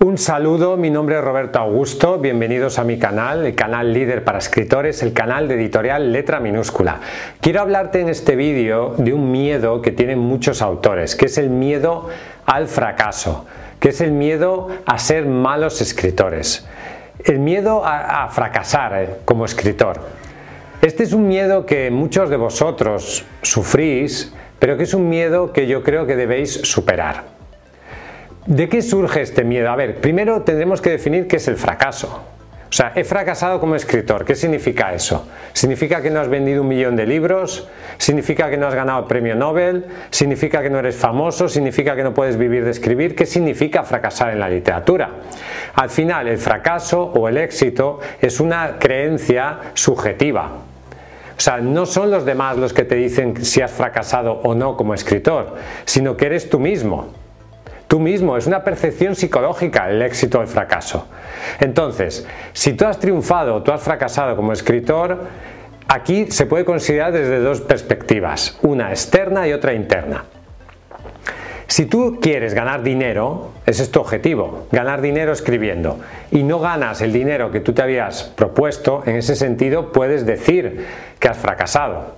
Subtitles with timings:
[0.00, 4.38] Un saludo, mi nombre es Roberto Augusto, bienvenidos a mi canal, el canal líder para
[4.38, 7.00] escritores, el canal de editorial Letra Minúscula.
[7.40, 11.50] Quiero hablarte en este vídeo de un miedo que tienen muchos autores, que es el
[11.50, 12.08] miedo
[12.46, 13.46] al fracaso,
[13.80, 16.64] que es el miedo a ser malos escritores,
[17.24, 19.98] el miedo a, fracasar eh, como escritor.
[20.80, 25.66] Este es un miedo que muchos de vosotros sufrís, pero que es un miedo que
[25.66, 27.37] yo creo que debéis superar.
[28.48, 29.68] ¿De qué surge este miedo?
[29.68, 32.22] A ver, primero tendremos que definir qué es el fracaso.
[32.70, 34.24] O sea, he fracasado como escritor.
[34.24, 35.28] ¿Qué significa eso?
[35.52, 37.68] ¿Significa que no has vendido un millón de libros?
[37.98, 39.84] ¿Significa que no has ganado el premio Nobel?
[40.08, 41.46] ¿Significa que no eres famoso?
[41.46, 43.14] ¿Significa que no puedes vivir de escribir?
[43.14, 45.10] ¿Qué significa fracasar en la literatura?
[45.74, 50.46] Al final, el fracaso o el éxito es una creencia subjetiva.
[51.36, 54.74] O sea, no son los demás los que te dicen si has fracasado o no
[54.74, 57.27] como escritor, sino que eres tú mismo.
[57.88, 61.08] Tú mismo, es una percepción psicológica el éxito o el fracaso.
[61.58, 65.18] Entonces, si tú has triunfado o tú has fracasado como escritor,
[65.88, 70.26] aquí se puede considerar desde dos perspectivas, una externa y otra interna.
[71.66, 75.98] Si tú quieres ganar dinero, ese es tu objetivo, ganar dinero escribiendo,
[76.30, 80.86] y no ganas el dinero que tú te habías propuesto, en ese sentido puedes decir
[81.18, 82.16] que has fracasado.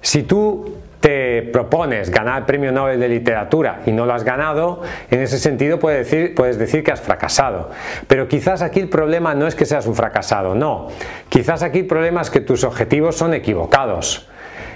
[0.00, 4.82] Si tú te propones ganar el premio Nobel de Literatura y no lo has ganado,
[5.10, 7.70] en ese sentido puedes decir, puedes decir que has fracasado.
[8.06, 10.86] Pero quizás aquí el problema no es que seas un fracasado, no.
[11.28, 14.28] Quizás aquí el problema es que tus objetivos son equivocados.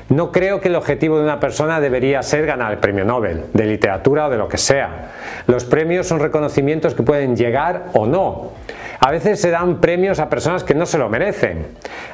[0.09, 3.67] No creo que el objetivo de una persona debería ser ganar el premio Nobel de
[3.67, 5.11] literatura o de lo que sea.
[5.49, 8.53] Los premios son reconocimientos que pueden llegar o no.
[9.01, 11.67] A veces se dan premios a personas que no se lo merecen.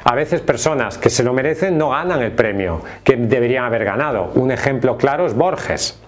[0.03, 4.31] A veces personas que se lo merecen no ganan el premio que deberían haber ganado.
[4.35, 5.99] Un ejemplo claro es Borges.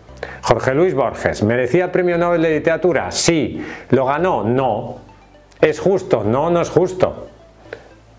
[0.42, 3.12] Jorge Luis Borges, ¿merecía el premio Nobel de Literatura?
[3.12, 3.64] Sí.
[3.92, 4.44] ¿Lo ganó?
[4.44, 4.98] No.
[5.62, 6.24] ¿Es justo?
[6.24, 7.28] No, no es justo.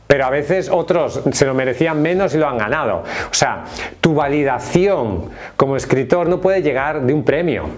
[0.07, 3.03] Pero a veces otros se lo merecían menos y lo han ganado.
[3.31, 3.65] O sea,
[4.01, 7.69] tu validación como escritor no puede llegar de un premio.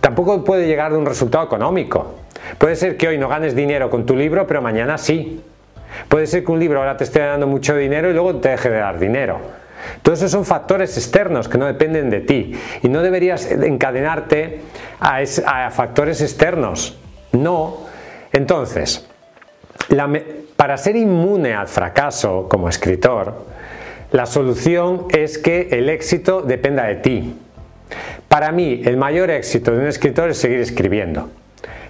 [0.00, 2.14] Tampoco puede llegar de un resultado económico.
[2.58, 5.42] Puede ser que hoy no ganes dinero con tu libro, pero mañana sí.
[6.08, 8.70] Puede ser que un libro ahora te esté dando mucho dinero y luego te deje
[8.70, 9.38] de dar dinero.
[10.02, 14.60] Todos esos son factores externos que no dependen de ti y no deberías encadenarte
[15.00, 16.96] a, factores externos.
[17.32, 17.78] No.
[18.32, 19.06] Entonces,
[20.56, 23.46] para ser inmune al fracaso como escritor,
[24.12, 27.34] la solución es que el éxito dependa de ti.
[28.28, 31.28] Para mí, el mayor éxito de un escritor es seguir escribiendo.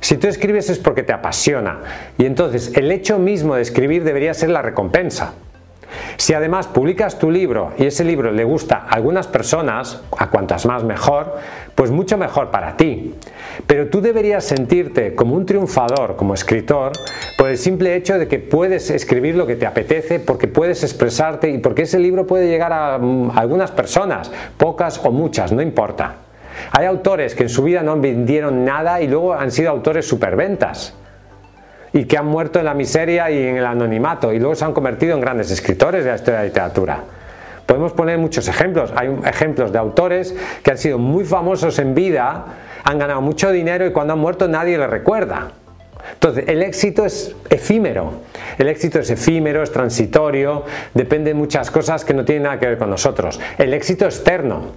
[0.01, 1.81] Si tú escribes es porque te apasiona
[2.19, 5.35] y entonces el hecho mismo de escribir debería ser la recompensa.
[6.19, 10.65] Si además publicas tu libro y ese libro le gusta a algunas personas, a cuantas
[10.65, 11.37] más mejor,
[11.75, 13.15] pues mucho mejor para ti.
[13.67, 16.93] Pero tú deberías sentirte como un triunfador, como escritor,
[17.37, 21.51] por el simple hecho de que puedes escribir lo que te apetece, porque puedes expresarte
[21.51, 26.17] y porque ese libro puede llegar a, mm, algunas personas, pocas o muchas, no importa.
[26.73, 30.95] Hay autores que en su vida no vendieron nada y luego han sido autores superventas
[31.97, 34.75] y que han muerto en la miseria y en el anonimato y luego se han
[34.75, 37.01] convertido en grandes escritores de la historia de la literatura.
[37.65, 38.93] Podemos poner muchos ejemplos.
[38.95, 42.45] Hay ejemplos de autores que han sido muy famosos en vida,
[42.85, 45.53] han ganado mucho dinero y cuando han muerto nadie les recuerda.
[46.13, 48.13] Entonces, el éxito es efímero.
[48.59, 52.67] El éxito es efímero, es transitorio, depende de muchas cosas que no tienen nada que
[52.67, 53.41] ver con nosotros.
[53.57, 54.73] El éxito externo,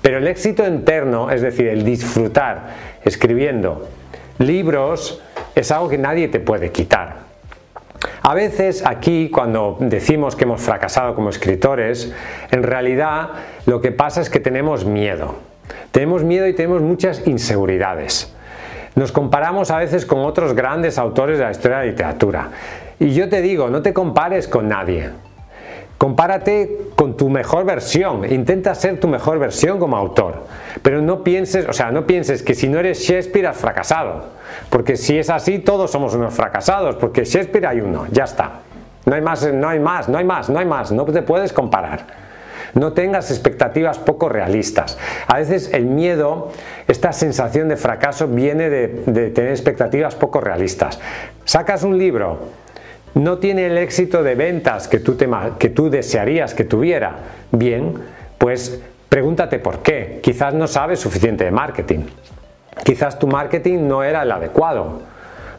[0.00, 2.68] pero el éxito interno, es decir, el disfrutar
[3.04, 3.88] escribiendo
[4.38, 5.20] libros,
[5.54, 7.24] es algo que nadie te puede quitar.
[8.22, 12.12] A veces aquí, cuando decimos que hemos fracasado como escritores,
[12.50, 13.30] en realidad
[13.66, 15.36] lo que pasa es que tenemos miedo.
[15.92, 18.34] Tenemos miedo y tenemos muchas inseguridades.
[18.94, 22.48] Nos comparamos a veces con otros grandes autores de la historia de la literatura.
[22.98, 25.10] Y yo te digo, no te compares con nadie.
[25.98, 30.44] Compárate con tu mejor versión, intenta ser tu mejor versión como autor,
[30.82, 34.24] pero no pienses, o sea, no pienses que si no eres Shakespeare has fracasado,
[34.70, 38.60] porque si es así todos somos unos fracasados, porque Shakespeare hay uno, ya está.
[39.06, 41.52] No hay más, no hay más, no hay más, no hay más, no te puedes
[41.52, 42.24] comparar.
[42.72, 44.98] No tengas expectativas poco realistas.
[45.28, 46.50] A veces el miedo,
[46.88, 50.98] esta sensación de fracaso viene de, de tener expectativas poco realistas.
[51.44, 52.40] Sacas un libro,
[53.14, 57.16] no tiene el éxito de ventas que tú, desearías que tuviera,
[57.52, 57.94] bien,
[58.38, 60.20] pues pregúntate por qué.
[60.22, 62.00] Quizás no sabes suficiente de marketing.
[62.84, 65.02] Quizás tu marketing no era el adecuado.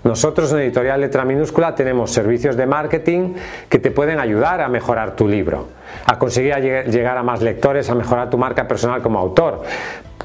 [0.03, 3.33] Nosotros en Editorial Letra Minúscula tenemos servicios de marketing
[3.69, 5.69] que te pueden ayudar a mejorar tu libro,
[6.05, 9.63] a conseguir llegar a más lectores, a mejorar tu marca personal como autor.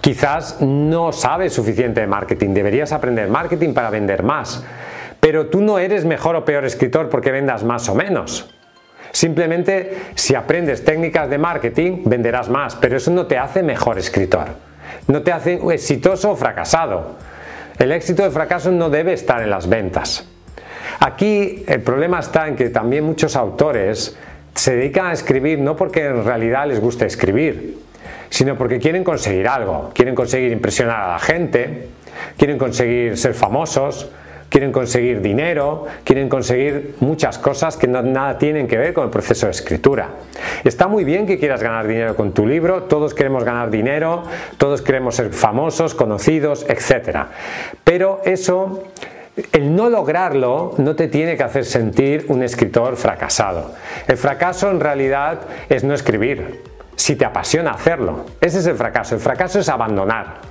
[0.02, 4.64] Quizás no sabes suficiente de marketing, deberías aprender marketing para vender más,
[5.30, 8.50] pero tú no eres mejor o peor escritor porque vendas más o menos.
[9.12, 14.48] Simplemente si aprendes técnicas de marketing venderás más, pero eso no te hace mejor escritor,
[15.06, 17.14] no te hace exitoso o fracasado.
[17.78, 20.26] El éxito o fracaso no debe estar en las ventas.
[20.98, 24.18] Aquí el problema está en que también muchos autores
[24.56, 27.78] se dedican a escribir no porque en realidad les guste escribir,
[28.30, 31.86] sino porque quieren conseguir algo, quieren conseguir impresionar a la gente,
[32.36, 34.10] quieren conseguir ser famosos,
[34.50, 39.46] quieren conseguir dinero, quieren conseguir muchas cosas que nada tienen que ver con el proceso
[39.46, 40.08] de escritura.
[40.64, 44.24] Está muy bien que quieras ganar dinero con tu libro, todos queremos ganar dinero,
[44.58, 47.26] todos queremos ser famosos, conocidos, etc.
[47.84, 48.82] Pero eso
[49.52, 53.72] el no lograrlo no te tiene que hacer sentir un escritor fracasado.
[54.08, 56.62] El fracaso en realidad es no escribir,
[56.96, 58.26] si te apasiona hacerlo.
[58.40, 59.14] Ese es el fracaso.
[59.14, 60.49] El fracaso es abandonar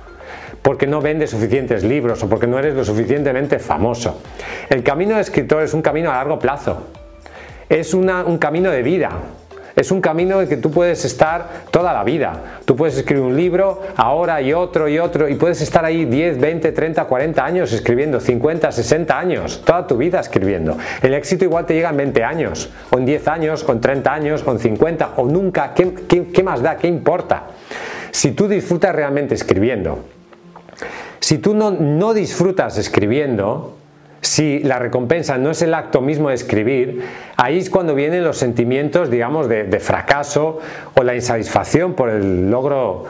[0.62, 4.20] porque no vendes suficientes libros o porque no eres lo suficientemente famoso.
[4.68, 6.86] El camino de escritor es un camino a largo plazo.
[7.68, 9.10] Es un camino de vida.
[9.76, 12.58] Es un camino en que tú puedes estar toda la vida.
[12.64, 16.38] Tú puedes escribir un libro ahora y otro y otro y puedes estar ahí 10,
[16.38, 20.76] 20, 30, 40 años escribiendo, 50, 60 años, toda tu vida escribiendo.
[21.02, 24.44] El éxito igual te llega en 20 años, o en 10 años, en 30 años,
[24.46, 25.72] en 50, o nunca.
[25.72, 25.94] ¿Qué,
[26.32, 26.76] qué más da?
[26.76, 27.44] ¿Qué importa?
[28.10, 30.00] Si tú disfrutas realmente escribiendo,
[31.20, 33.76] si tú no, disfrutas escribiendo,
[34.20, 37.04] si la recompensa no es el acto mismo de escribir,
[37.36, 40.58] ahí es cuando vienen los sentimientos, digamos, de, de, fracaso
[40.94, 43.04] o la insatisfacción por el logro,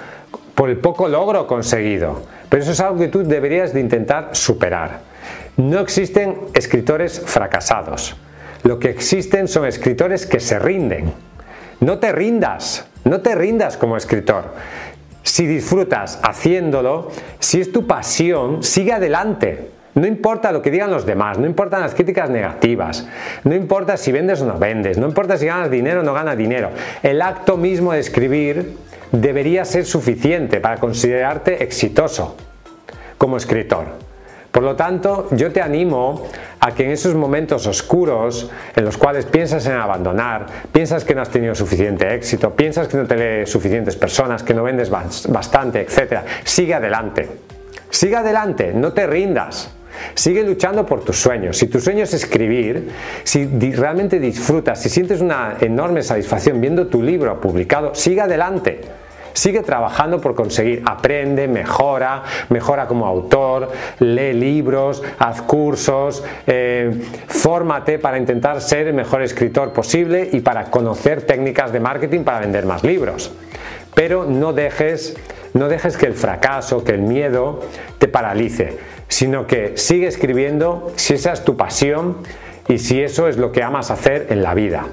[0.54, 2.22] por el poco logro conseguido.
[2.48, 5.00] Pero eso es algo que tú deberías de intentar superar.
[5.56, 8.16] No existen escritores fracasados.
[8.62, 11.12] Lo que existen son escritores que se rinden.
[11.80, 14.52] No te rindas, no te rindas como escritor.
[15.22, 19.70] Si disfrutas haciéndolo, si es tu pasión, sigue adelante.
[19.94, 23.08] No importa lo que digan los demás, no importan las críticas negativas,
[23.42, 26.36] no importa si vendes o no vendes, no importa si ganas dinero o no ganas
[26.36, 26.70] dinero.
[27.02, 28.76] El acto mismo de escribir
[29.10, 32.36] debería ser suficiente para considerarte exitoso
[33.18, 34.09] como escritor.
[34.50, 36.26] Por lo tanto, yo te animo
[36.58, 41.22] a que en esos momentos oscuros en los cuales piensas en abandonar, piensas que no
[41.22, 45.82] has tenido suficiente éxito, piensas que no te leen suficientes personas, que no vendes bastante,
[45.82, 47.28] etc., sigue adelante.
[47.90, 49.70] Sigue adelante, no te rindas.
[50.14, 51.56] Sigue luchando por tus sueños.
[51.56, 52.90] Si tu sueño es escribir,
[53.22, 58.80] si realmente disfrutas, si sientes una enorme satisfacción viendo tu libro publicado, sigue adelante.
[59.40, 66.92] Sigue trabajando por conseguir, aprende, mejora, mejora como autor, lee libros, haz cursos, eh,
[67.26, 72.40] fórmate para intentar ser el mejor escritor posible y para conocer técnicas de marketing para
[72.40, 73.32] vender más libros.
[73.94, 75.16] Pero no dejes,
[75.54, 77.60] no dejes que el fracaso, que el miedo
[77.98, 78.76] te paralice,
[79.08, 82.18] sino que sigue escribiendo si esa es tu pasión
[82.68, 84.84] y si eso es lo que amas hacer en la vida.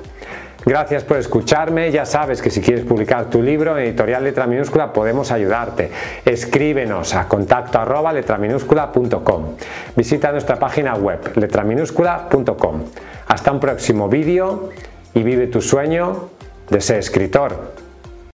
[0.67, 1.89] Gracias por escucharme.
[1.93, 5.89] Ya sabes que si quieres publicar tu libro en editorial letra minúscula podemos ayudarte.
[6.25, 9.55] Escríbenos a contacto arroba letraminúscula.com.
[9.95, 12.83] Visita nuestra página web letraminúscula.com.
[13.27, 14.71] Hasta un próximo vídeo
[15.13, 16.31] y vive tu sueño
[16.69, 17.86] de ser escritor.